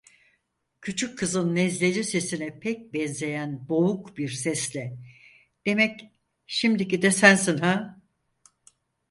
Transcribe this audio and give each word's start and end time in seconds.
Küçük 0.81 1.17
kızın 1.19 1.55
nezleli 1.55 2.03
sesine 2.03 2.59
pek 2.59 2.93
benzeyen 2.93 3.69
boğuk 3.69 4.17
bir 4.17 4.29
sesle: 4.29 4.97
"Demek 5.65 6.11
şimdiki 6.47 7.01
de 7.01 7.11
sensin 7.11 7.57
ha?". 7.57 8.01